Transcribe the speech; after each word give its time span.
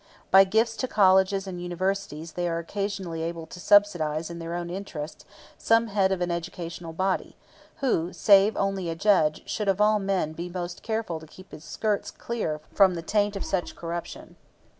By 0.31 0.45
gifts 0.45 0.75
to 0.77 0.87
colleges 0.87 1.45
and 1.45 1.61
universities 1.61 2.31
they 2.31 2.49
are 2.49 2.57
occasionally 2.57 3.21
able 3.21 3.45
to 3.45 3.59
subsidize 3.59 4.31
in 4.31 4.39
their 4.39 4.55
own 4.55 4.71
interest 4.71 5.25
some 5.59 5.89
head 5.89 6.11
of 6.11 6.21
an 6.21 6.31
educational 6.31 6.91
body, 6.91 7.35
who, 7.81 8.11
save 8.11 8.57
only 8.57 8.89
a 8.89 8.95
judge, 8.95 9.47
should 9.47 9.67
of 9.67 9.79
all 9.79 9.99
men 9.99 10.33
be 10.33 10.49
most 10.49 10.81
careful 10.81 11.19
to 11.19 11.27
keep 11.27 11.51
his 11.51 11.63
skirts 11.63 12.09
clear 12.09 12.61
from 12.73 12.95
the 12.95 13.03
taint 13.03 13.35
of 13.35 13.45
such 13.45 13.75
corruption. 13.75 14.37